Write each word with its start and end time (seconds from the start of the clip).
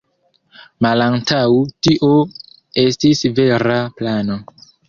Malantaŭ 0.85 1.43
tio 1.87 2.11
estis 2.87 3.25
vera 3.41 3.81
plano. 4.01 4.43